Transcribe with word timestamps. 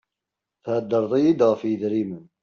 Thedreḍ-iy-d 0.63 1.41
ɣef 1.49 1.61
yidrimen. 1.65 2.25